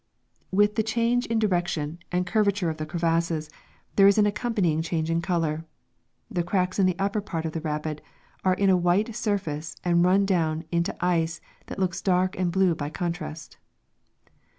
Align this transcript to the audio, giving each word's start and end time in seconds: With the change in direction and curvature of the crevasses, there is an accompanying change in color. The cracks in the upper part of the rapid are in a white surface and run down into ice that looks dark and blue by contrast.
With 0.49 0.77
the 0.77 0.81
change 0.81 1.27
in 1.27 1.37
direction 1.37 1.99
and 2.11 2.25
curvature 2.25 2.71
of 2.71 2.77
the 2.77 2.87
crevasses, 2.87 3.51
there 3.97 4.07
is 4.07 4.17
an 4.17 4.25
accompanying 4.25 4.81
change 4.81 5.11
in 5.11 5.21
color. 5.21 5.63
The 6.27 6.41
cracks 6.41 6.79
in 6.79 6.87
the 6.87 6.95
upper 6.97 7.21
part 7.21 7.45
of 7.45 7.51
the 7.51 7.61
rapid 7.61 8.01
are 8.43 8.55
in 8.55 8.71
a 8.71 8.75
white 8.75 9.15
surface 9.15 9.75
and 9.83 10.03
run 10.03 10.25
down 10.25 10.63
into 10.71 10.95
ice 11.05 11.39
that 11.67 11.77
looks 11.77 12.01
dark 12.01 12.35
and 12.35 12.51
blue 12.51 12.73
by 12.73 12.89
contrast. 12.89 13.57